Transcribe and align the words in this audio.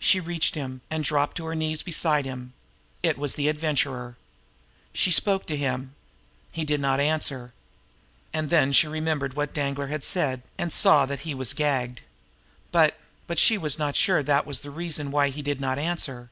She 0.00 0.18
reached 0.18 0.56
him, 0.56 0.80
and 0.90 1.04
dropped 1.04 1.38
on 1.38 1.46
her 1.46 1.54
knees 1.54 1.82
beside 1.82 2.24
him. 2.24 2.52
It 3.00 3.16
was 3.16 3.36
the 3.36 3.46
Adventurer. 3.46 4.16
She 4.92 5.12
spoke 5.12 5.46
to 5.46 5.56
him. 5.56 5.94
He 6.50 6.64
did 6.64 6.80
not 6.80 6.98
answer. 6.98 7.52
And 8.32 8.50
then 8.50 8.72
she 8.72 8.88
remembered 8.88 9.34
what 9.34 9.54
Danglar 9.54 9.86
had 9.86 10.02
said, 10.02 10.42
and 10.58 10.72
she 10.72 10.78
saw 10.78 11.06
that 11.06 11.20
he 11.20 11.32
was 11.32 11.52
gagged. 11.52 12.00
But 12.72 12.98
but 13.28 13.38
she 13.38 13.56
was 13.56 13.78
not 13.78 13.94
sure 13.94 14.20
that 14.20 14.46
was 14.46 14.58
the 14.58 14.70
reason 14.72 15.12
why 15.12 15.28
he 15.28 15.42
did 15.42 15.60
not 15.60 15.78
answer. 15.78 16.28